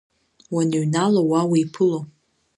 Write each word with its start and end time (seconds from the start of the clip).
Уаныҩнало 0.53 1.21
уа 1.29 1.41
иуԥыло… 1.61 1.99